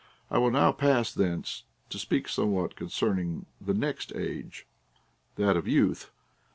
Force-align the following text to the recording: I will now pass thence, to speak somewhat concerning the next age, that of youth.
I 0.31 0.39
will 0.39 0.49
now 0.49 0.71
pass 0.71 1.13
thence, 1.13 1.61
to 1.91 1.99
speak 1.99 2.27
somewhat 2.27 2.75
concerning 2.75 3.45
the 3.63 3.75
next 3.75 4.11
age, 4.15 4.65
that 5.35 5.55
of 5.55 5.67
youth. 5.67 6.09